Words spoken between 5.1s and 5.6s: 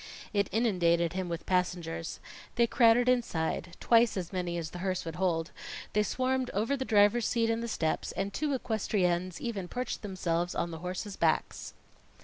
hold